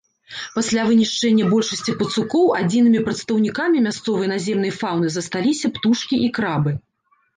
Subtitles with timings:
[0.53, 6.71] Пасля вынішчэння большасці пацукоў адзінымі прадстаўнікамі мясцовай наземнай фаўны засталіся птушкі і крабы.